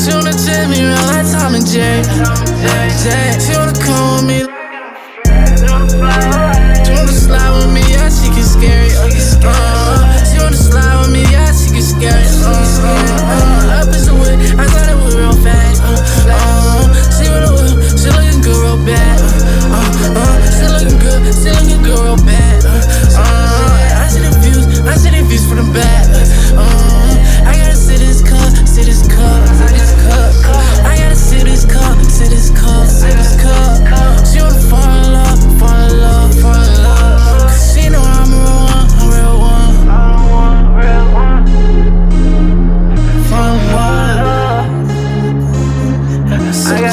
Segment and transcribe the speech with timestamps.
[0.00, 2.02] She wanna take me around like Tom and Jay.
[3.04, 3.38] Jay.
[3.38, 4.59] She wanna come with me.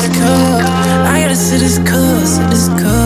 [0.05, 0.61] gotta.
[1.07, 2.96] I gotta sip this cup, sip this cup.